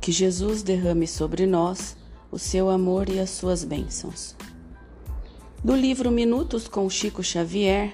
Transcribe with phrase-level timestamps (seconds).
[0.00, 1.96] Que Jesus derrame sobre nós
[2.32, 4.34] o seu amor e as suas bênçãos.
[5.62, 7.92] Do livro Minutos com Chico Xavier,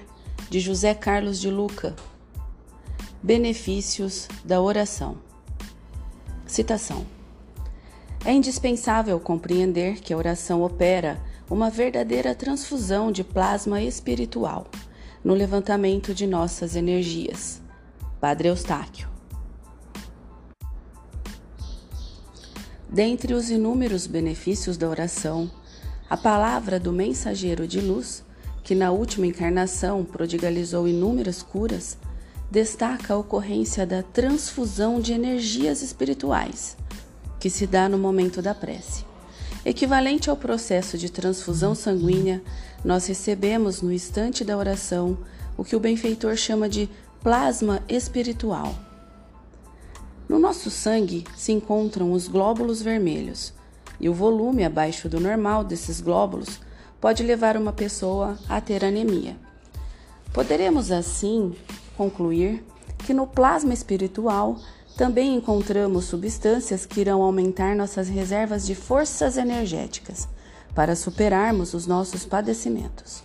[0.49, 1.95] de José Carlos de Luca.
[3.21, 5.17] Benefícios da oração.
[6.45, 7.05] Citação.
[8.23, 14.67] É indispensável compreender que a oração opera uma verdadeira transfusão de plasma espiritual
[15.23, 17.61] no levantamento de nossas energias.
[18.19, 19.16] Padre Eustáquio.
[22.89, 25.51] Dentre os inúmeros benefícios da oração,
[26.09, 28.23] a palavra do mensageiro de luz,
[28.63, 31.97] que na última encarnação prodigalizou inúmeras curas,
[32.49, 36.77] destaca a ocorrência da transfusão de energias espirituais,
[37.39, 39.05] que se dá no momento da prece.
[39.65, 42.41] Equivalente ao processo de transfusão sanguínea,
[42.85, 45.17] nós recebemos no instante da oração
[45.57, 46.89] o que o benfeitor chama de
[47.21, 48.86] plasma espiritual.
[50.27, 53.53] No nosso sangue se encontram os glóbulos vermelhos,
[53.99, 56.59] e o volume abaixo do normal desses glóbulos
[56.99, 59.37] pode levar uma pessoa a ter anemia.
[60.33, 61.55] Poderemos assim
[61.95, 62.63] concluir
[62.99, 64.59] que no plasma espiritual
[64.97, 70.27] também encontramos substâncias que irão aumentar nossas reservas de forças energéticas
[70.75, 73.23] para superarmos os nossos padecimentos.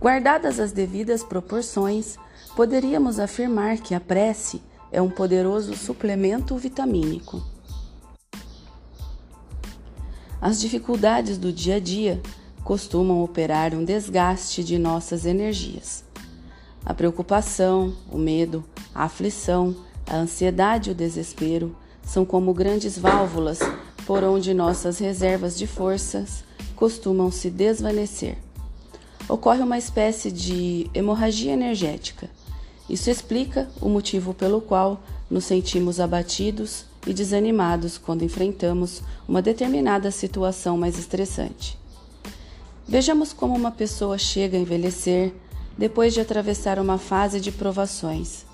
[0.00, 2.16] Guardadas as devidas proporções,
[2.54, 4.60] poderíamos afirmar que a prece
[4.94, 7.42] é um poderoso suplemento vitamínico.
[10.40, 12.22] As dificuldades do dia a dia
[12.62, 16.04] costumam operar um desgaste de nossas energias.
[16.86, 18.64] A preocupação, o medo,
[18.94, 19.74] a aflição,
[20.06, 23.58] a ansiedade e o desespero são como grandes válvulas
[24.06, 26.44] por onde nossas reservas de forças
[26.76, 28.38] costumam se desvanecer.
[29.28, 32.28] Ocorre uma espécie de hemorragia energética.
[32.88, 40.10] Isso explica o motivo pelo qual nos sentimos abatidos e desanimados quando enfrentamos uma determinada
[40.10, 41.78] situação mais estressante.
[42.86, 45.32] Vejamos como uma pessoa chega a envelhecer
[45.76, 48.44] depois de atravessar uma fase de provações.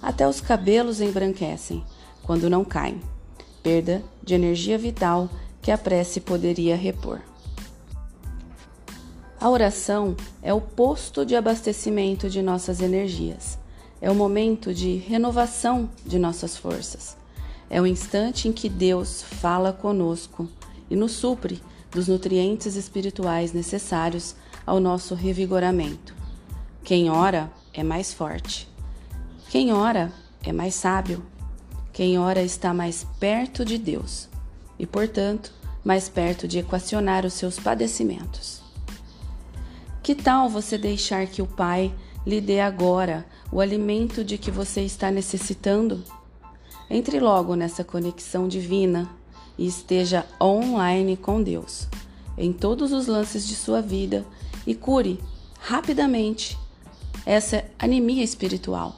[0.00, 1.84] Até os cabelos embranquecem
[2.22, 3.00] quando não caem,
[3.62, 5.28] perda de energia vital
[5.60, 7.20] que a prece poderia repor.
[9.40, 13.58] A oração é o posto de abastecimento de nossas energias.
[14.02, 17.16] É o momento de renovação de nossas forças.
[17.70, 20.48] É o instante em que Deus fala conosco
[20.90, 24.34] e nos supre dos nutrientes espirituais necessários
[24.66, 26.16] ao nosso revigoramento.
[26.82, 28.68] Quem ora é mais forte.
[29.48, 31.24] Quem ora é mais sábio.
[31.92, 34.28] Quem ora está mais perto de Deus
[34.80, 35.52] e, portanto,
[35.84, 38.60] mais perto de equacionar os seus padecimentos.
[40.02, 41.94] Que tal você deixar que o Pai
[42.26, 46.02] lhe dê agora o alimento de que você está necessitando?
[46.88, 49.08] Entre logo nessa conexão divina
[49.58, 51.86] e esteja online com Deus
[52.36, 54.24] em todos os lances de sua vida
[54.66, 55.20] e cure
[55.60, 56.58] rapidamente
[57.26, 58.96] essa anemia espiritual